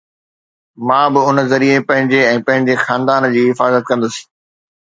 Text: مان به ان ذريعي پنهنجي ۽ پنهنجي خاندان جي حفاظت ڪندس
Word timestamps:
مان 0.87 1.07
به 1.13 1.19
ان 1.27 1.37
ذريعي 1.51 1.79
پنهنجي 1.87 2.21
۽ 2.31 2.39
پنهنجي 2.47 2.75
خاندان 2.87 3.21
جي 3.37 3.41
حفاظت 3.51 3.83
ڪندس 3.91 4.15